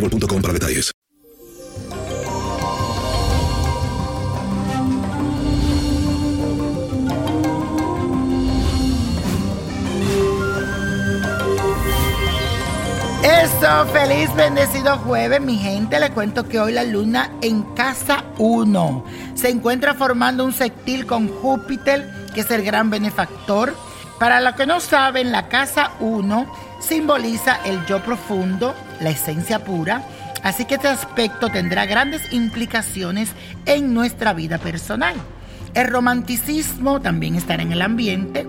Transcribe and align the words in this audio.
mobile.com 0.00 0.42
para 0.42 0.52
detalles. 0.54 0.92
Feliz 13.92 14.34
bendecido 14.34 14.96
jueves, 14.98 15.40
mi 15.40 15.58
gente. 15.58 16.00
Le 16.00 16.10
cuento 16.10 16.48
que 16.48 16.58
hoy 16.58 16.72
la 16.72 16.84
luna 16.84 17.30
en 17.42 17.62
casa 17.74 18.24
1 18.38 19.04
se 19.34 19.50
encuentra 19.50 19.94
formando 19.94 20.44
un 20.44 20.52
sextil 20.52 21.06
con 21.06 21.28
Júpiter, 21.28 22.10
que 22.34 22.40
es 22.40 22.50
el 22.50 22.62
gran 22.62 22.88
benefactor. 22.88 23.74
Para 24.18 24.40
los 24.40 24.54
que 24.54 24.64
no 24.64 24.80
saben, 24.80 25.32
la 25.32 25.48
casa 25.48 25.92
1 26.00 26.50
simboliza 26.80 27.60
el 27.66 27.84
yo 27.86 28.02
profundo, 28.02 28.74
la 29.00 29.10
esencia 29.10 29.64
pura. 29.64 30.02
Así 30.42 30.64
que 30.64 30.76
este 30.76 30.88
aspecto 30.88 31.48
tendrá 31.48 31.86
grandes 31.86 32.32
implicaciones 32.32 33.30
en 33.66 33.94
nuestra 33.94 34.32
vida 34.32 34.58
personal. 34.58 35.14
El 35.74 35.88
romanticismo 35.88 37.00
también 37.00 37.34
estará 37.34 37.62
en 37.62 37.72
el 37.72 37.82
ambiente 37.82 38.46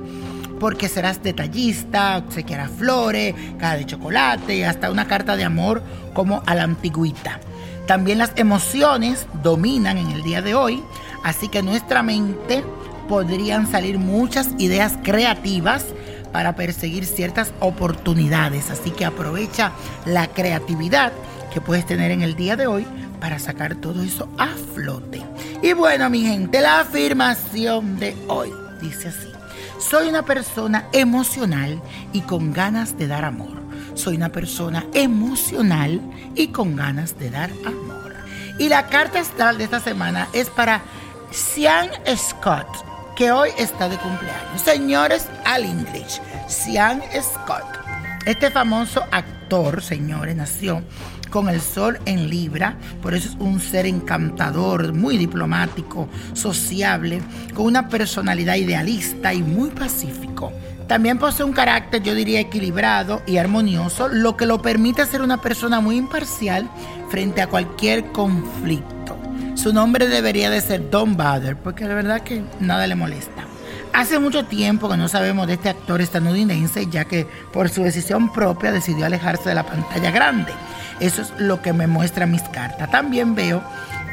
porque 0.60 0.90
serás 0.90 1.24
detallista, 1.24 2.18
obsequiarás 2.18 2.72
flores, 2.72 3.34
caja 3.58 3.78
de 3.78 3.86
chocolate 3.86 4.66
hasta 4.66 4.92
una 4.92 5.08
carta 5.08 5.36
de 5.36 5.46
amor 5.46 5.82
como 6.14 6.44
a 6.46 6.56
la 6.56 6.64
antigüita. 6.64 7.40
También 7.88 8.20
las 8.20 8.34
emociones 8.36 9.26
dominan 9.42 9.98
en 9.98 10.12
el 10.12 10.22
día 10.22 10.42
de 10.42 10.54
hoy, 10.54 10.84
así 11.24 11.48
que 11.48 11.64
nuestra 11.64 12.04
mente 12.04 12.64
podrían 13.08 13.66
salir 13.66 13.98
muchas 13.98 14.50
ideas 14.60 14.98
creativas 15.04 15.86
para 16.32 16.56
perseguir 16.56 17.06
ciertas 17.06 17.52
oportunidades. 17.60 18.70
Así 18.70 18.92
que 18.92 19.06
aprovecha 19.06 19.72
la 20.06 20.28
creatividad 20.28 21.12
que 21.54 21.62
puedes 21.62 21.86
tener 21.86 22.12
en 22.12 22.22
el 22.22 22.36
día 22.36 22.56
de 22.56 22.68
hoy 22.68 22.86
para 23.20 23.40
sacar 23.40 23.76
todo 23.76 24.04
eso 24.04 24.30
a 24.38 24.48
flote. 24.48 25.22
Y 25.62 25.74
bueno, 25.74 26.10
mi 26.10 26.22
gente, 26.22 26.62
la 26.62 26.82
afirmación 26.82 28.00
de 28.00 28.16
hoy 28.28 28.52
dice 28.82 29.10
así. 29.10 29.28
Soy 29.80 30.10
una 30.10 30.24
persona 30.24 30.88
emocional 30.92 31.82
y 32.14 32.22
con 32.22 32.54
ganas 32.54 32.98
de 32.98 33.08
dar 33.08 33.26
amor. 33.26 33.60
Soy 33.94 34.16
una 34.16 34.30
persona 34.30 34.86
emocional 34.94 36.02
y 36.36 36.50
con 36.50 36.76
ganas 36.76 37.18
de 37.18 37.30
dar 37.30 37.50
amor. 37.66 38.14
Y 38.58 38.70
la 38.70 38.88
carta 38.88 39.20
astral 39.20 39.58
de 39.58 39.64
esta 39.64 39.80
semana 39.80 40.28
es 40.34 40.50
para 40.50 40.82
Sean 41.32 41.90
Scott, 42.16 42.68
que 43.20 43.34
hoy 43.34 43.50
está 43.58 43.90
de 43.90 43.98
cumpleaños. 43.98 44.62
Señores, 44.64 45.28
al 45.44 45.66
English, 45.66 46.22
Sean 46.48 47.02
Scott. 47.22 47.66
Este 48.26 48.50
famoso 48.50 49.04
actor, 49.12 49.84
señores, 49.84 50.38
nació 50.38 50.82
con 51.30 51.50
el 51.50 51.60
sol 51.60 52.00
en 52.06 52.30
Libra, 52.30 52.78
por 53.02 53.14
eso 53.14 53.28
es 53.28 53.36
un 53.36 53.60
ser 53.60 53.88
encantador, 53.88 54.94
muy 54.94 55.18
diplomático, 55.18 56.08
sociable, 56.32 57.22
con 57.54 57.66
una 57.66 57.90
personalidad 57.90 58.56
idealista 58.56 59.34
y 59.34 59.44
muy 59.44 59.70
pacífico. 59.72 60.54
También 60.88 61.20
posee 61.20 61.46
un 61.46 61.52
carácter, 61.52 62.02
yo 62.02 62.16
diría, 62.16 62.40
equilibrado 62.40 63.22
y 63.28 63.36
armonioso, 63.36 64.08
lo 64.08 64.38
que 64.38 64.46
lo 64.46 64.62
permite 64.62 65.06
ser 65.06 65.22
una 65.22 65.42
persona 65.42 65.82
muy 65.82 65.98
imparcial 65.98 66.70
frente 67.10 67.42
a 67.42 67.48
cualquier 67.48 68.14
conflicto. 68.14 68.99
Su 69.62 69.74
nombre 69.74 70.08
debería 70.08 70.50
de 70.50 70.62
ser 70.62 70.90
Don 70.90 71.18
Bader, 71.18 71.58
porque 71.58 71.84
la 71.86 71.94
verdad 71.94 72.22
que 72.22 72.42
nada 72.62 72.88
le 72.88 72.96
molesta. 72.96 73.44
Hace 73.92 74.18
mucho 74.18 74.46
tiempo 74.46 74.90
que 74.90 74.96
no 74.96 75.10
sabemos 75.10 75.48
de 75.48 75.56
este 75.56 75.68
actor 75.68 76.00
estadounidense, 76.00 76.88
ya 76.90 77.04
que 77.04 77.28
por 77.52 77.68
su 77.68 77.84
decisión 77.84 78.32
propia 78.32 78.72
decidió 78.72 79.06
alejarse 79.06 79.50
de 79.50 79.56
la 79.56 79.66
pantalla 79.66 80.12
grande. 80.12 80.54
Eso 81.02 81.24
es 81.24 81.34
lo 81.38 81.62
que 81.62 81.74
me 81.74 81.88
muestra 81.88 82.26
mis 82.26 82.44
cartas. 82.44 82.90
También 82.90 83.36
veo 83.36 83.62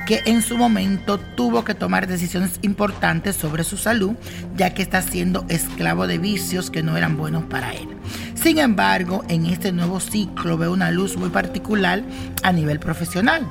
que 0.09 0.21
en 0.27 0.43
su 0.43 0.59
momento 0.59 1.19
tuvo 1.19 1.65
que 1.65 1.75
tomar 1.75 2.09
decisiones 2.09 2.59
importantes 2.63 3.37
sobre 3.37 3.63
su 3.63 3.77
salud, 3.77 4.17
ya 4.57 4.75
que 4.75 4.83
está 4.83 5.01
siendo 5.01 5.45
esclavo 5.49 6.09
de 6.09 6.19
vicios 6.19 6.73
que 6.73 6.83
no 6.83 6.97
eran 6.97 7.17
buenos 7.17 7.45
para 7.45 7.73
él. 7.73 7.87
Sin 8.35 8.59
embargo, 8.59 9.25
en 9.29 9.47
este 9.47 9.71
nuevo 9.71 10.01
ciclo 10.01 10.59
veo 10.59 10.73
una 10.73 10.91
luz 10.91 11.17
muy 11.17 11.29
particular 11.29 12.03
a 12.43 12.51
nivel 12.51 12.81
profesional. 12.81 13.47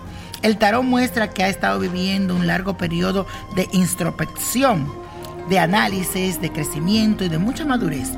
El 0.45 0.59
tarot 0.59 0.83
muestra 0.83 1.31
que 1.31 1.44
ha 1.44 1.50
estado 1.50 1.80
viviendo 1.80 2.36
un 2.36 2.45
largo 2.45 2.77
periodo 2.77 3.25
de 3.56 3.68
introspección, 3.71 4.94
de 5.50 5.57
análisis, 5.57 6.39
de 6.39 6.51
crecimiento 6.51 7.24
y 7.24 7.30
de 7.30 7.39
mucha 7.39 7.65
madurez. 7.65 8.12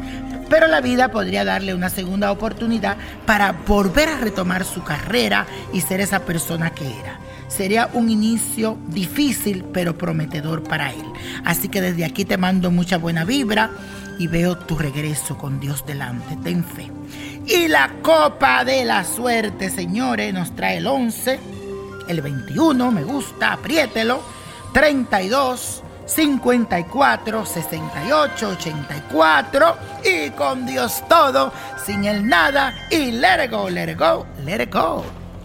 Pero 0.49 0.67
la 0.67 0.81
vida 0.81 1.09
podría 1.09 1.45
darle 1.45 1.73
una 1.73 1.89
segunda 1.89 2.29
oportunidad 2.33 2.97
para 3.25 3.53
volver 3.53 4.09
a 4.09 4.17
retomar 4.17 4.65
su 4.65 4.83
carrera 4.83 5.47
y 5.71 5.79
ser 5.79 6.01
esa 6.01 6.25
persona 6.25 6.71
que 6.71 6.99
era. 6.99 7.17
Sería 7.47 7.89
un 7.93 8.09
inicio 8.09 8.77
difícil 8.89 9.63
pero 9.63 9.97
prometedor 9.97 10.63
para 10.63 10.91
él. 10.91 11.05
Así 11.45 11.69
que 11.69 11.79
desde 11.79 12.03
aquí 12.03 12.25
te 12.25 12.35
mando 12.35 12.71
mucha 12.71 12.97
buena 12.97 13.23
vibra 13.23 13.69
y 14.19 14.27
veo 14.27 14.57
tu 14.57 14.77
regreso 14.77 15.37
con 15.37 15.61
Dios 15.61 15.85
delante. 15.85 16.35
Ten 16.43 16.65
fe. 16.65 16.91
Y 17.45 17.69
la 17.69 17.89
copa 18.01 18.65
de 18.65 18.83
la 18.83 19.05
suerte, 19.05 19.69
señores, 19.69 20.33
nos 20.33 20.53
trae 20.53 20.79
el 20.79 20.87
11, 20.87 21.39
el 22.07 22.21
21, 22.21 22.91
me 22.91 23.03
gusta, 23.03 23.53
apriételo, 23.53 24.21
32, 24.73 25.83
54, 26.05 27.45
68, 27.45 28.49
84 28.49 29.77
y 30.03 30.29
con 30.31 30.65
Dios 30.65 31.03
todo 31.07 31.53
sin 31.85 32.05
el 32.05 32.25
nada 32.25 32.87
y 32.89 33.11
let 33.11 33.45
it 33.45 33.51
go, 33.51 33.69
let 33.69 33.95
go, 33.95 34.25
let 34.45 34.63
it 34.63 34.73
go. 34.73 35.03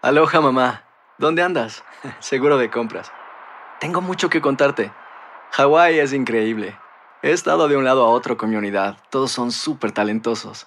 Aloha 0.02 0.40
mamá. 0.40 0.84
¿Dónde 1.19 1.43
andas? 1.43 1.84
Seguro 2.19 2.58
de 2.58 2.70
compras. 2.70 3.12
Tengo 3.78 4.00
mucho 4.00 4.28
que 4.28 4.40
contarte. 4.40 4.90
Hawái 5.52 6.00
es 6.00 6.12
increíble. 6.12 6.76
He 7.22 7.31
estado 7.31 7.69
de 7.69 7.76
un 7.76 7.84
lado 7.84 8.04
a 8.04 8.08
otro 8.08 8.37
con 8.37 8.50
mi 8.50 8.56
unidad. 8.56 8.96
Todos 9.10 9.31
son 9.31 9.52
súper 9.52 9.93
talentosos. 9.93 10.66